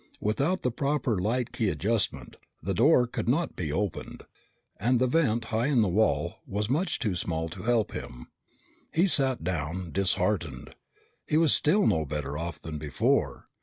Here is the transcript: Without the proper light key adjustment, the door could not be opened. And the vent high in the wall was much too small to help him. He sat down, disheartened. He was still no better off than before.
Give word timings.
Without 0.19 0.63
the 0.63 0.71
proper 0.71 1.19
light 1.19 1.51
key 1.51 1.69
adjustment, 1.69 2.35
the 2.59 2.73
door 2.73 3.05
could 3.05 3.29
not 3.29 3.55
be 3.55 3.71
opened. 3.71 4.23
And 4.79 4.97
the 4.99 5.05
vent 5.05 5.45
high 5.53 5.67
in 5.67 5.83
the 5.83 5.87
wall 5.89 6.37
was 6.47 6.71
much 6.71 6.97
too 6.97 7.13
small 7.13 7.49
to 7.49 7.61
help 7.61 7.91
him. 7.91 8.25
He 8.91 9.05
sat 9.05 9.43
down, 9.43 9.91
disheartened. 9.91 10.73
He 11.27 11.37
was 11.37 11.53
still 11.53 11.85
no 11.85 12.03
better 12.03 12.35
off 12.35 12.59
than 12.59 12.79
before. 12.79 13.45